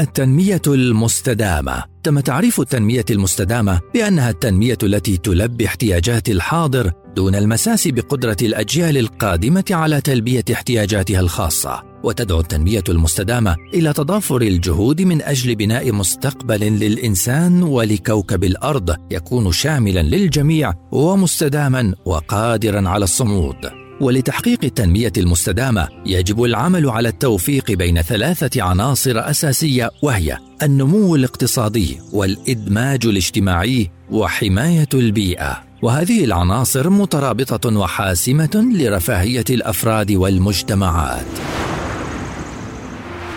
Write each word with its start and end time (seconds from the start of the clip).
التنمية 0.00 0.62
المستدامة. 0.66 1.84
تم 2.02 2.20
تعريف 2.20 2.60
التنمية 2.60 3.04
المستدامة 3.10 3.80
بأنها 3.94 4.30
التنمية 4.30 4.78
التي 4.82 5.16
تلبي 5.16 5.66
احتياجات 5.66 6.28
الحاضر 6.28 6.92
دون 7.16 7.34
المساس 7.34 7.88
بقدرة 7.88 8.36
الأجيال 8.42 8.98
القادمة 8.98 9.64
على 9.70 10.00
تلبية 10.00 10.44
احتياجاتها 10.52 11.20
الخاصة. 11.20 11.82
وتدعو 12.02 12.40
التنمية 12.40 12.84
المستدامة 12.88 13.56
إلى 13.74 13.92
تضافر 13.92 14.42
الجهود 14.42 15.02
من 15.02 15.22
أجل 15.22 15.54
بناء 15.54 15.92
مستقبل 15.92 16.60
للإنسان 16.60 17.62
ولكوكب 17.62 18.44
الأرض 18.44 18.96
يكون 19.10 19.52
شاملا 19.52 20.02
للجميع 20.02 20.72
ومستداما 20.92 21.94
وقادرا 22.04 22.88
على 22.88 23.04
الصمود. 23.04 23.81
ولتحقيق 24.02 24.58
التنمية 24.64 25.12
المستدامة 25.16 25.88
يجب 26.06 26.42
العمل 26.42 26.90
على 26.90 27.08
التوفيق 27.08 27.72
بين 27.72 28.02
ثلاثة 28.02 28.62
عناصر 28.62 29.30
أساسية 29.30 29.90
وهي 30.02 30.38
النمو 30.62 31.16
الاقتصادي 31.16 31.98
والإدماج 32.12 33.06
الاجتماعي 33.06 33.90
وحماية 34.10 34.88
البيئة. 34.94 35.62
وهذه 35.82 36.24
العناصر 36.24 36.90
مترابطة 36.90 37.78
وحاسمة 37.78 38.70
لرفاهية 38.74 39.44
الأفراد 39.50 40.12
والمجتمعات. 40.12 41.26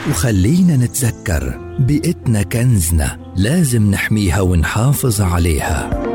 وخلينا 0.10 0.78
نتذكر 0.78 1.76
بيئتنا 1.80 2.44
كنزنا 2.44 3.18
لازم 3.36 3.92
نحميها 3.92 4.42
ونحافظ 4.42 5.22
عليها. 5.22 6.15